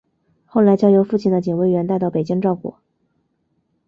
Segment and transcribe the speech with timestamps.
[0.47, 2.73] 后来交由父亲的警卫员带到北京照顾。